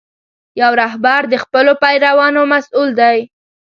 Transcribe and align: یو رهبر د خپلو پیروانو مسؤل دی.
یو 0.61 0.71
رهبر 0.81 1.21
د 1.33 1.35
خپلو 1.43 1.71
پیروانو 1.83 2.41
مسؤل 2.53 2.89
دی. 2.99 3.19